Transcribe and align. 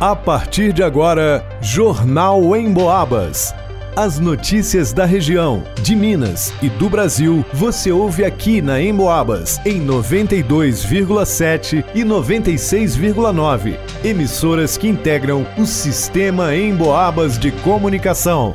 A 0.00 0.14
partir 0.14 0.72
de 0.72 0.80
agora, 0.80 1.44
Jornal 1.60 2.54
em 2.54 2.72
Boabas. 2.72 3.52
As 3.96 4.20
notícias 4.20 4.92
da 4.92 5.04
região, 5.04 5.64
de 5.82 5.96
Minas 5.96 6.54
e 6.62 6.68
do 6.68 6.88
Brasil, 6.88 7.44
você 7.52 7.90
ouve 7.90 8.24
aqui 8.24 8.62
na 8.62 8.80
Emboabas, 8.80 9.60
em 9.66 9.84
92,7 9.84 11.84
e 11.96 12.04
96,9. 12.04 13.76
Emissoras 14.04 14.76
que 14.76 14.86
integram 14.86 15.44
o 15.58 15.66
sistema 15.66 16.54
Emboabas 16.54 17.36
de 17.36 17.50
comunicação. 17.50 18.54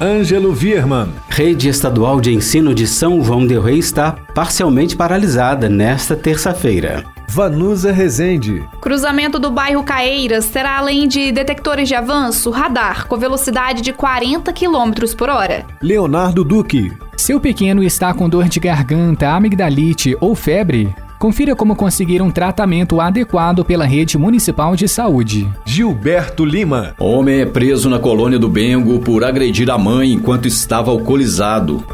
Ângelo 0.00 0.52
Vierman. 0.52 1.10
Rede 1.28 1.68
Estadual 1.68 2.20
de 2.20 2.32
Ensino 2.32 2.74
de 2.74 2.88
São 2.88 3.22
João 3.22 3.46
del 3.46 3.62
Rei 3.62 3.78
está 3.78 4.10
parcialmente 4.34 4.96
paralisada 4.96 5.68
nesta 5.68 6.16
terça-feira. 6.16 7.04
Vanusa 7.34 7.90
Rezende. 7.90 8.62
Cruzamento 8.80 9.40
do 9.40 9.50
bairro 9.50 9.82
Caeiras 9.82 10.46
terá, 10.46 10.78
além 10.78 11.08
de 11.08 11.32
detectores 11.32 11.88
de 11.88 11.94
avanço, 11.96 12.48
radar 12.48 13.08
com 13.08 13.16
velocidade 13.16 13.82
de 13.82 13.92
40 13.92 14.52
km 14.52 14.92
por 15.18 15.28
hora. 15.28 15.66
Leonardo 15.82 16.44
Duque. 16.44 16.92
Seu 17.16 17.40
pequeno 17.40 17.82
está 17.82 18.14
com 18.14 18.28
dor 18.28 18.48
de 18.48 18.60
garganta, 18.60 19.30
amigdalite 19.30 20.16
ou 20.20 20.36
febre? 20.36 20.94
Confira 21.18 21.56
como 21.56 21.74
conseguir 21.74 22.22
um 22.22 22.30
tratamento 22.30 23.00
adequado 23.00 23.64
pela 23.64 23.84
rede 23.84 24.16
municipal 24.16 24.76
de 24.76 24.86
saúde. 24.86 25.50
Gilberto 25.64 26.44
Lima. 26.44 26.94
Homem 27.00 27.40
é 27.40 27.46
preso 27.46 27.90
na 27.90 27.98
colônia 27.98 28.38
do 28.38 28.48
Bengo 28.48 29.00
por 29.00 29.24
agredir 29.24 29.68
a 29.72 29.76
mãe 29.76 30.12
enquanto 30.12 30.46
estava 30.46 30.92
alcoolizado. 30.92 31.84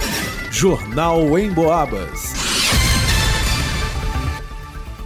Jornal 0.51 1.38
em 1.38 1.51
Boabas. 1.51 2.49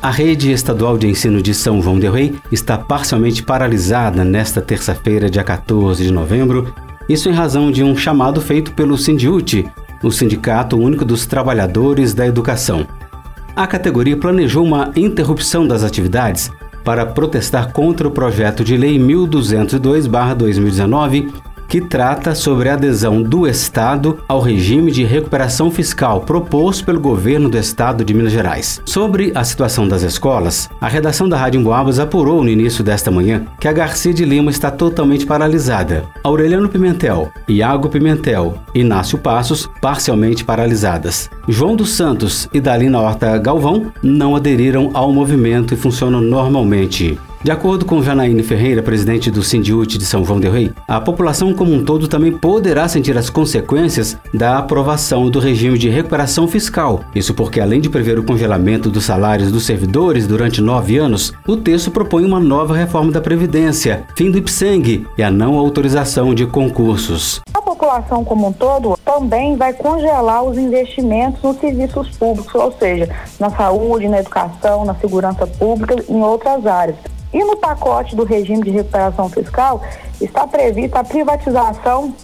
A 0.04 0.10
rede 0.10 0.52
estadual 0.52 0.98
de 0.98 1.08
ensino 1.08 1.40
de 1.40 1.54
São 1.54 1.80
João 1.80 1.98
del 1.98 2.12
Rei 2.12 2.34
está 2.52 2.76
parcialmente 2.76 3.42
paralisada 3.42 4.22
nesta 4.22 4.60
terça-feira, 4.60 5.30
dia 5.30 5.42
14 5.42 6.04
de 6.04 6.12
novembro, 6.12 6.74
isso 7.08 7.30
em 7.30 7.32
razão 7.32 7.72
de 7.72 7.82
um 7.82 7.96
chamado 7.96 8.38
feito 8.38 8.72
pelo 8.72 8.98
Sindiute, 8.98 9.66
o 10.02 10.10
Sindicato 10.10 10.76
Único 10.76 11.06
dos 11.06 11.24
Trabalhadores 11.24 12.12
da 12.12 12.26
Educação. 12.26 12.86
A 13.56 13.66
categoria 13.66 14.14
planejou 14.14 14.62
uma 14.62 14.92
interrupção 14.94 15.66
das 15.66 15.82
atividades 15.82 16.50
para 16.84 17.06
protestar 17.06 17.72
contra 17.72 18.06
o 18.06 18.10
projeto 18.10 18.62
de 18.62 18.76
lei 18.76 18.98
1202/2019 18.98 21.32
que 21.74 21.80
trata 21.80 22.36
sobre 22.36 22.68
a 22.68 22.74
adesão 22.74 23.20
do 23.20 23.48
Estado 23.48 24.20
ao 24.28 24.38
regime 24.38 24.92
de 24.92 25.02
recuperação 25.02 25.72
fiscal 25.72 26.20
proposto 26.20 26.84
pelo 26.84 27.00
governo 27.00 27.48
do 27.48 27.58
Estado 27.58 28.04
de 28.04 28.14
Minas 28.14 28.30
Gerais. 28.30 28.80
Sobre 28.84 29.32
a 29.34 29.42
situação 29.42 29.88
das 29.88 30.02
escolas, 30.02 30.70
a 30.80 30.86
redação 30.86 31.28
da 31.28 31.36
Rádio 31.36 31.60
Emboabas 31.60 31.98
apurou 31.98 32.44
no 32.44 32.48
início 32.48 32.84
desta 32.84 33.10
manhã 33.10 33.44
que 33.58 33.66
a 33.66 33.72
Garcia 33.72 34.14
de 34.14 34.24
Lima 34.24 34.52
está 34.52 34.70
totalmente 34.70 35.26
paralisada, 35.26 36.04
Aureliano 36.22 36.68
Pimentel, 36.68 37.32
Iago 37.48 37.88
Pimentel 37.88 38.54
Inácio 38.72 39.18
Passos 39.18 39.68
parcialmente 39.80 40.44
paralisadas. 40.44 41.28
João 41.48 41.74
dos 41.74 41.90
Santos 41.90 42.48
e 42.54 42.60
Dalina 42.60 43.00
Horta 43.00 43.36
Galvão 43.36 43.92
não 44.00 44.36
aderiram 44.36 44.92
ao 44.94 45.12
movimento 45.12 45.74
e 45.74 45.76
funcionam 45.76 46.20
normalmente. 46.20 47.18
De 47.44 47.50
acordo 47.50 47.84
com 47.84 48.02
Janaíne 48.02 48.42
Ferreira, 48.42 48.82
presidente 48.82 49.30
do 49.30 49.42
Sindiute 49.42 49.98
de 49.98 50.06
São 50.06 50.24
João 50.24 50.40
del 50.40 50.50
Rei, 50.50 50.72
a 50.88 50.98
população 50.98 51.52
como 51.52 51.74
um 51.74 51.84
todo 51.84 52.08
também 52.08 52.32
poderá 52.32 52.88
sentir 52.88 53.18
as 53.18 53.28
consequências 53.28 54.16
da 54.32 54.56
aprovação 54.56 55.28
do 55.28 55.38
regime 55.38 55.76
de 55.76 55.90
recuperação 55.90 56.48
fiscal. 56.48 57.02
Isso 57.14 57.34
porque, 57.34 57.60
além 57.60 57.82
de 57.82 57.90
prever 57.90 58.18
o 58.18 58.24
congelamento 58.24 58.88
dos 58.88 59.04
salários 59.04 59.52
dos 59.52 59.66
servidores 59.66 60.26
durante 60.26 60.62
nove 60.62 60.96
anos, 60.96 61.34
o 61.46 61.54
texto 61.54 61.90
propõe 61.90 62.24
uma 62.24 62.40
nova 62.40 62.74
reforma 62.74 63.12
da 63.12 63.20
Previdência, 63.20 64.06
fim 64.16 64.30
do 64.30 64.38
IPSENG 64.38 65.06
e 65.18 65.22
a 65.22 65.30
não 65.30 65.58
autorização 65.58 66.34
de 66.34 66.46
concursos. 66.46 67.42
A 67.52 67.60
população 67.60 68.24
como 68.24 68.48
um 68.48 68.52
todo 68.54 68.98
também 69.04 69.54
vai 69.54 69.74
congelar 69.74 70.42
os 70.44 70.56
investimentos 70.56 71.42
nos 71.42 71.58
serviços 71.58 72.08
públicos, 72.16 72.54
ou 72.54 72.72
seja, 72.72 73.06
na 73.38 73.50
saúde, 73.50 74.08
na 74.08 74.20
educação, 74.20 74.86
na 74.86 74.94
segurança 74.94 75.46
pública, 75.46 76.02
em 76.08 76.22
outras 76.22 76.66
áreas. 76.66 76.96
E 77.34 77.42
no 77.42 77.56
pacote 77.56 78.14
do 78.14 78.22
regime 78.22 78.62
de 78.62 78.70
recuperação 78.70 79.28
fiscal 79.28 79.82
está 80.20 80.46
prevista 80.46 81.00
a 81.00 81.04
privatização 81.04 82.14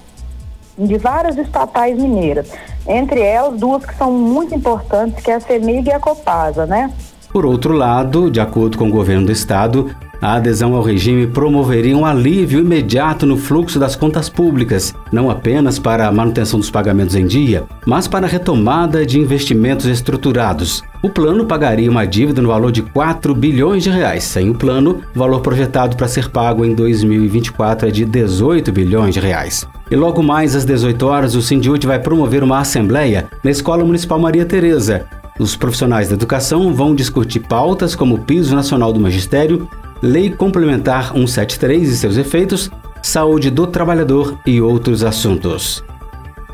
de 0.78 0.96
várias 0.96 1.36
estatais 1.36 1.98
mineiras, 1.98 2.52
entre 2.86 3.20
elas 3.20 3.58
duas 3.58 3.84
que 3.84 3.94
são 3.96 4.12
muito 4.12 4.54
importantes, 4.54 5.22
que 5.22 5.30
é 5.32 5.34
a 5.34 5.40
CEMIG 5.40 5.88
e 5.88 5.92
a 5.92 5.98
Copasa, 5.98 6.64
né? 6.64 6.92
Por 7.32 7.44
outro 7.44 7.74
lado, 7.74 8.30
de 8.30 8.40
acordo 8.40 8.78
com 8.78 8.88
o 8.88 8.92
governo 8.92 9.26
do 9.26 9.32
estado, 9.32 9.94
a 10.22 10.34
adesão 10.34 10.74
ao 10.74 10.82
regime 10.82 11.26
promoveria 11.26 11.96
um 11.96 12.06
alívio 12.06 12.60
imediato 12.60 13.26
no 13.26 13.36
fluxo 13.36 13.80
das 13.80 13.96
contas 13.96 14.28
públicas, 14.28 14.94
não 15.10 15.28
apenas 15.28 15.78
para 15.78 16.06
a 16.06 16.12
manutenção 16.12 16.60
dos 16.60 16.70
pagamentos 16.70 17.16
em 17.16 17.26
dia, 17.26 17.64
mas 17.84 18.06
para 18.06 18.26
a 18.26 18.28
retomada 18.28 19.04
de 19.04 19.18
investimentos 19.18 19.86
estruturados. 19.86 20.84
O 21.02 21.08
plano 21.08 21.46
pagaria 21.46 21.90
uma 21.90 22.06
dívida 22.06 22.42
no 22.42 22.48
valor 22.48 22.70
de 22.70 22.82
4 22.82 23.34
bilhões 23.34 23.82
de 23.82 23.88
reais. 23.88 24.22
Sem 24.22 24.50
o 24.50 24.54
plano, 24.54 25.00
o 25.14 25.18
valor 25.18 25.40
projetado 25.40 25.96
para 25.96 26.06
ser 26.06 26.28
pago 26.28 26.62
em 26.62 26.74
2024 26.74 27.88
é 27.88 27.90
de 27.90 28.04
18 28.04 28.70
bilhões 28.70 29.14
de 29.14 29.20
reais. 29.20 29.66
E 29.90 29.96
logo 29.96 30.22
mais 30.22 30.54
às 30.54 30.66
18 30.66 31.06
horas, 31.06 31.34
o 31.34 31.40
Sindiúte 31.40 31.86
vai 31.86 31.98
promover 31.98 32.42
uma 32.44 32.58
assembleia 32.58 33.30
na 33.42 33.50
Escola 33.50 33.82
Municipal 33.82 34.18
Maria 34.18 34.44
Tereza. 34.44 35.06
Os 35.38 35.56
profissionais 35.56 36.08
da 36.08 36.14
educação 36.14 36.74
vão 36.74 36.94
discutir 36.94 37.40
pautas 37.40 37.94
como 37.94 38.16
o 38.16 38.20
piso 38.20 38.54
nacional 38.54 38.92
do 38.92 39.00
magistério, 39.00 39.66
Lei 40.02 40.28
Complementar 40.28 41.12
173 41.12 41.88
e 41.88 41.96
seus 41.96 42.18
efeitos, 42.18 42.70
saúde 43.02 43.50
do 43.50 43.66
trabalhador 43.66 44.38
e 44.46 44.60
outros 44.60 45.02
assuntos. 45.02 45.82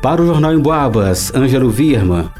Para 0.01 0.21
o 0.21 0.25
Jornal 0.25 0.53
em 0.53 0.59
Boabas, 0.59 1.33
Ângelo 1.35 1.69
Virma. 1.69 2.31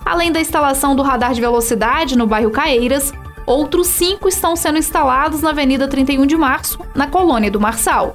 Além 0.05 0.31
da 0.31 0.39
instalação 0.41 0.95
do 0.95 1.03
radar 1.03 1.33
de 1.33 1.39
velocidade 1.39 2.17
no 2.17 2.25
bairro 2.25 2.49
Caeiras, 2.49 3.13
outros 3.49 3.87
cinco 3.87 4.29
estão 4.29 4.55
sendo 4.55 4.77
instalados 4.77 5.41
na 5.41 5.49
Avenida 5.49 5.87
31 5.87 6.27
de 6.27 6.37
Março, 6.37 6.79
na 6.93 7.07
colônia 7.07 7.49
do 7.49 7.59
Marçal. 7.59 8.13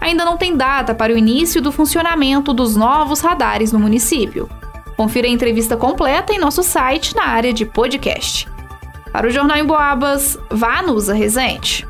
Ainda 0.00 0.24
não 0.24 0.38
tem 0.38 0.56
data 0.56 0.94
para 0.94 1.12
o 1.12 1.18
início 1.18 1.60
do 1.60 1.70
funcionamento 1.70 2.54
dos 2.54 2.74
novos 2.76 3.20
radares 3.20 3.72
no 3.72 3.78
município. 3.78 4.48
Confira 4.96 5.26
a 5.26 5.30
entrevista 5.30 5.76
completa 5.76 6.32
em 6.32 6.38
nosso 6.38 6.62
site 6.62 7.14
na 7.14 7.24
área 7.26 7.52
de 7.52 7.66
podcast. 7.66 8.48
Para 9.12 9.26
o 9.26 9.30
Jornal 9.30 9.58
em 9.58 9.66
Boabas, 9.66 10.38
vá 10.48 10.80
Nusa 10.80 11.12
Resente. 11.12 11.86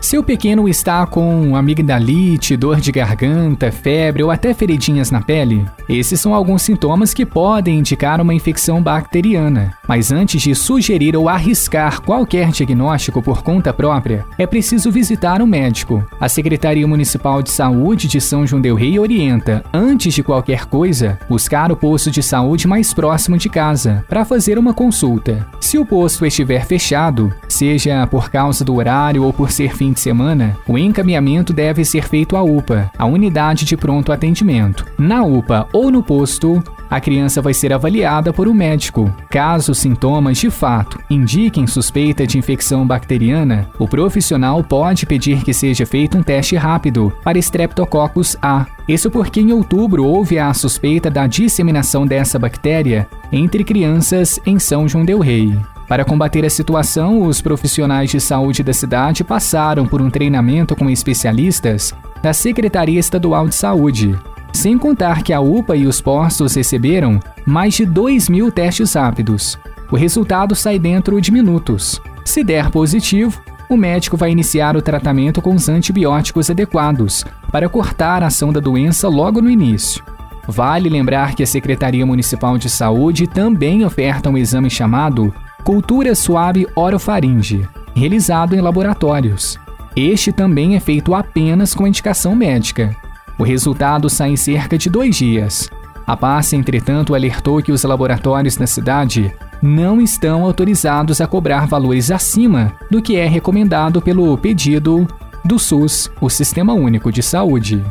Seu 0.00 0.22
pequeno 0.22 0.68
está 0.68 1.06
com 1.06 1.56
amigdalite, 1.56 2.56
dor 2.56 2.80
de 2.80 2.92
garganta, 2.92 3.72
febre 3.72 4.22
ou 4.22 4.30
até 4.30 4.52
feridinhas 4.52 5.10
na 5.10 5.22
pele? 5.22 5.64
Esses 5.88 6.20
são 6.20 6.34
alguns 6.34 6.62
sintomas 6.62 7.14
que 7.14 7.24
podem 7.24 7.78
indicar 7.78 8.20
uma 8.20 8.34
infecção 8.34 8.82
bacteriana. 8.82 9.72
Mas 9.88 10.12
antes 10.12 10.42
de 10.42 10.54
sugerir 10.54 11.16
ou 11.16 11.28
arriscar 11.28 12.02
qualquer 12.02 12.50
diagnóstico 12.50 13.22
por 13.22 13.42
conta 13.42 13.72
própria, 13.72 14.24
é 14.38 14.46
preciso 14.46 14.92
visitar 14.92 15.40
um 15.40 15.46
médico. 15.46 16.04
A 16.20 16.28
Secretaria 16.28 16.86
Municipal 16.86 17.42
de 17.42 17.50
Saúde 17.50 18.06
de 18.06 18.20
São 18.20 18.46
João 18.46 18.60
del 18.60 18.76
Rei 18.76 18.98
orienta, 18.98 19.64
antes 19.72 20.12
de 20.12 20.22
qualquer 20.22 20.66
coisa, 20.66 21.18
buscar 21.28 21.72
o 21.72 21.76
posto 21.76 22.10
de 22.10 22.22
saúde 22.22 22.68
mais 22.68 22.92
próximo 22.92 23.38
de 23.38 23.48
casa 23.48 24.04
para 24.08 24.24
fazer 24.24 24.58
uma 24.58 24.74
consulta. 24.74 25.46
Se 25.58 25.78
o 25.78 25.86
posto 25.86 26.26
estiver 26.26 26.66
fechado, 26.66 27.32
seja 27.48 28.06
por 28.06 28.30
causa 28.30 28.64
do 28.64 28.76
horário 28.76 29.24
ou 29.24 29.32
por 29.32 29.50
ser 29.50 29.74
fim 29.74 29.85
de 29.92 30.00
semana, 30.00 30.56
o 30.66 30.76
encaminhamento 30.78 31.52
deve 31.52 31.84
ser 31.84 32.08
feito 32.08 32.36
à 32.36 32.42
UPA, 32.42 32.90
a 32.98 33.06
unidade 33.06 33.64
de 33.64 33.76
pronto 33.76 34.12
atendimento. 34.12 34.84
Na 34.98 35.22
UPA 35.22 35.68
ou 35.72 35.90
no 35.90 36.02
posto, 36.02 36.62
a 36.88 37.00
criança 37.00 37.42
vai 37.42 37.52
ser 37.52 37.72
avaliada 37.72 38.32
por 38.32 38.48
um 38.48 38.54
médico. 38.54 39.12
Caso 39.28 39.72
os 39.72 39.78
sintomas 39.78 40.38
de 40.38 40.50
fato 40.50 41.00
indiquem 41.10 41.66
suspeita 41.66 42.26
de 42.26 42.38
infecção 42.38 42.86
bacteriana, 42.86 43.68
o 43.78 43.88
profissional 43.88 44.62
pode 44.62 45.04
pedir 45.06 45.42
que 45.42 45.52
seja 45.52 45.84
feito 45.84 46.16
um 46.16 46.22
teste 46.22 46.56
rápido 46.56 47.12
para 47.24 47.38
Streptococcus 47.38 48.36
A. 48.40 48.66
Isso 48.88 49.10
porque 49.10 49.40
em 49.40 49.52
outubro 49.52 50.04
houve 50.04 50.38
a 50.38 50.52
suspeita 50.54 51.10
da 51.10 51.26
disseminação 51.26 52.06
dessa 52.06 52.38
bactéria 52.38 53.08
entre 53.32 53.64
crianças 53.64 54.40
em 54.46 54.58
São 54.58 54.88
João 54.88 55.04
del 55.04 55.18
Rei. 55.18 55.56
Para 55.88 56.04
combater 56.04 56.44
a 56.44 56.50
situação, 56.50 57.22
os 57.22 57.40
profissionais 57.40 58.10
de 58.10 58.20
saúde 58.20 58.62
da 58.62 58.72
cidade 58.72 59.22
passaram 59.22 59.86
por 59.86 60.02
um 60.02 60.10
treinamento 60.10 60.74
com 60.74 60.90
especialistas 60.90 61.94
da 62.20 62.32
Secretaria 62.32 62.98
Estadual 62.98 63.46
de 63.46 63.54
Saúde. 63.54 64.18
Sem 64.52 64.76
contar 64.76 65.22
que 65.22 65.32
a 65.32 65.40
UPA 65.40 65.76
e 65.76 65.86
os 65.86 66.00
postos 66.00 66.54
receberam 66.56 67.20
mais 67.44 67.74
de 67.74 67.86
2 67.86 68.28
mil 68.28 68.50
testes 68.50 68.94
rápidos. 68.94 69.56
O 69.90 69.96
resultado 69.96 70.56
sai 70.56 70.78
dentro 70.78 71.20
de 71.20 71.30
minutos. 71.30 72.00
Se 72.24 72.42
der 72.42 72.70
positivo, 72.70 73.40
o 73.68 73.76
médico 73.76 74.16
vai 74.16 74.30
iniciar 74.30 74.76
o 74.76 74.82
tratamento 74.82 75.40
com 75.40 75.54
os 75.54 75.68
antibióticos 75.68 76.50
adequados 76.50 77.24
para 77.52 77.68
cortar 77.68 78.24
a 78.24 78.26
ação 78.26 78.52
da 78.52 78.58
doença 78.58 79.08
logo 79.08 79.40
no 79.40 79.50
início. 79.50 80.02
Vale 80.48 80.88
lembrar 80.88 81.34
que 81.34 81.42
a 81.42 81.46
Secretaria 81.46 82.06
Municipal 82.06 82.58
de 82.58 82.70
Saúde 82.70 83.26
também 83.26 83.84
oferta 83.84 84.30
um 84.30 84.38
exame 84.38 84.70
chamado 84.70 85.32
cultura 85.66 86.14
suave 86.14 86.64
orofaringe, 86.76 87.66
realizado 87.92 88.54
em 88.54 88.60
laboratórios. 88.60 89.58
Este 89.96 90.30
também 90.30 90.76
é 90.76 90.80
feito 90.80 91.12
apenas 91.12 91.74
com 91.74 91.88
indicação 91.88 92.36
médica. 92.36 92.94
O 93.36 93.42
resultado 93.42 94.08
sai 94.08 94.30
em 94.30 94.36
cerca 94.36 94.78
de 94.78 94.88
dois 94.88 95.16
dias. 95.16 95.68
A 96.06 96.16
PASSE, 96.16 96.54
entretanto, 96.54 97.16
alertou 97.16 97.60
que 97.60 97.72
os 97.72 97.82
laboratórios 97.82 98.56
da 98.56 98.64
cidade 98.64 99.34
não 99.60 100.00
estão 100.00 100.44
autorizados 100.44 101.20
a 101.20 101.26
cobrar 101.26 101.66
valores 101.66 102.12
acima 102.12 102.72
do 102.88 103.02
que 103.02 103.16
é 103.16 103.26
recomendado 103.26 104.00
pelo 104.00 104.38
pedido 104.38 105.04
do 105.44 105.58
SUS, 105.58 106.08
o 106.20 106.30
Sistema 106.30 106.74
Único 106.74 107.10
de 107.10 107.24
Saúde. 107.24 107.84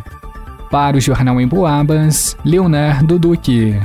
Para 0.72 0.96
o 0.96 1.02
Jornal 1.02 1.42
em 1.42 1.48
Boabas, 1.48 2.38
Leonardo 2.46 3.20
Duque. 3.20 3.78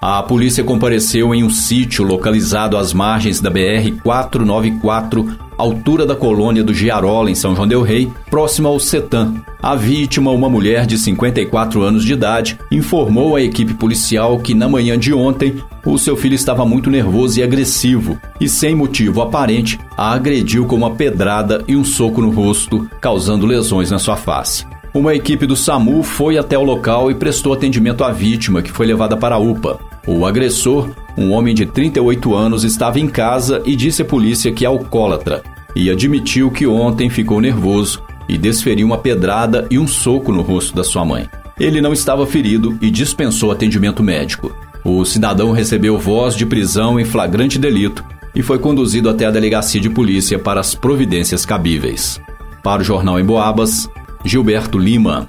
A 0.00 0.22
polícia 0.22 0.62
compareceu 0.62 1.34
em 1.34 1.42
um 1.42 1.48
sítio 1.48 2.04
localizado 2.04 2.76
às 2.76 2.92
margens 2.92 3.40
da 3.40 3.50
BR-494, 3.50 5.36
altura 5.56 6.04
da 6.04 6.14
colônia 6.14 6.62
do 6.62 6.74
Giarola, 6.74 7.30
em 7.30 7.34
São 7.34 7.56
João 7.56 7.66
Del 7.66 7.80
Rei, 7.80 8.12
próximo 8.30 8.68
ao 8.68 8.78
Setan. 8.78 9.42
A 9.62 9.74
vítima, 9.74 10.30
uma 10.30 10.50
mulher 10.50 10.84
de 10.84 10.98
54 10.98 11.82
anos 11.82 12.04
de 12.04 12.12
idade, 12.12 12.58
informou 12.70 13.36
à 13.36 13.40
equipe 13.40 13.72
policial 13.72 14.38
que 14.38 14.54
na 14.54 14.68
manhã 14.68 14.98
de 14.98 15.14
ontem 15.14 15.62
o 15.84 15.98
seu 15.98 16.14
filho 16.14 16.34
estava 16.34 16.66
muito 16.66 16.90
nervoso 16.90 17.40
e 17.40 17.42
agressivo 17.42 18.18
e, 18.38 18.48
sem 18.48 18.74
motivo 18.74 19.22
aparente, 19.22 19.80
a 19.96 20.12
agrediu 20.12 20.66
com 20.66 20.76
uma 20.76 20.94
pedrada 20.94 21.64
e 21.66 21.74
um 21.74 21.84
soco 21.84 22.20
no 22.20 22.30
rosto, 22.30 22.86
causando 23.00 23.46
lesões 23.46 23.90
na 23.90 23.98
sua 23.98 24.16
face. 24.16 24.66
Uma 24.96 25.14
equipe 25.14 25.44
do 25.44 25.54
SAMU 25.54 26.02
foi 26.02 26.38
até 26.38 26.56
o 26.56 26.64
local 26.64 27.10
e 27.10 27.14
prestou 27.14 27.52
atendimento 27.52 28.02
à 28.02 28.10
vítima, 28.10 28.62
que 28.62 28.72
foi 28.72 28.86
levada 28.86 29.14
para 29.14 29.34
a 29.34 29.38
UPA. 29.38 29.78
O 30.06 30.24
agressor, 30.24 30.88
um 31.18 31.32
homem 31.32 31.54
de 31.54 31.66
38 31.66 32.34
anos, 32.34 32.64
estava 32.64 32.98
em 32.98 33.06
casa 33.06 33.60
e 33.66 33.76
disse 33.76 34.00
à 34.00 34.04
polícia 34.06 34.50
que 34.50 34.64
é 34.64 34.68
alcoólatra 34.68 35.42
e 35.74 35.90
admitiu 35.90 36.50
que 36.50 36.66
ontem 36.66 37.10
ficou 37.10 37.42
nervoso 37.42 38.02
e 38.26 38.38
desferiu 38.38 38.86
uma 38.86 38.96
pedrada 38.96 39.66
e 39.70 39.78
um 39.78 39.86
soco 39.86 40.32
no 40.32 40.40
rosto 40.40 40.74
da 40.74 40.82
sua 40.82 41.04
mãe. 41.04 41.28
Ele 41.60 41.82
não 41.82 41.92
estava 41.92 42.26
ferido 42.26 42.78
e 42.80 42.90
dispensou 42.90 43.52
atendimento 43.52 44.02
médico. 44.02 44.56
O 44.82 45.04
cidadão 45.04 45.52
recebeu 45.52 45.98
voz 45.98 46.34
de 46.34 46.46
prisão 46.46 46.98
em 46.98 47.04
flagrante 47.04 47.58
delito 47.58 48.02
e 48.34 48.40
foi 48.40 48.58
conduzido 48.58 49.10
até 49.10 49.26
a 49.26 49.30
delegacia 49.30 49.78
de 49.78 49.90
polícia 49.90 50.38
para 50.38 50.58
as 50.58 50.74
providências 50.74 51.44
cabíveis. 51.44 52.18
Para 52.62 52.80
o 52.80 52.84
Jornal 52.84 53.20
em 53.20 53.24
Boabas, 53.24 53.90
Gilberto 54.24 54.78
Lima. 54.78 55.28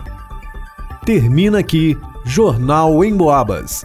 Termina 1.06 1.60
aqui 1.60 1.98
Jornal 2.26 3.04
em 3.04 3.16
Boabas. 3.16 3.84